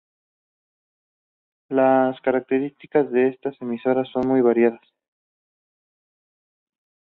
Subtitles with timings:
[1.69, 4.81] Las características de estas emisoras son muy variadas.